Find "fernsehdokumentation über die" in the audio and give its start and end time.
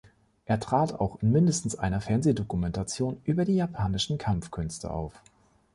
2.01-3.53